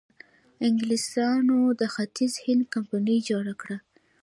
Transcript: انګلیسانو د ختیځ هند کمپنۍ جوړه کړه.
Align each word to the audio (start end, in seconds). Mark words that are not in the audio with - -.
انګلیسانو 0.65 1.59
د 1.79 1.81
ختیځ 1.93 2.33
هند 2.45 2.63
کمپنۍ 2.73 3.17
جوړه 3.29 3.53
کړه. 3.61 3.77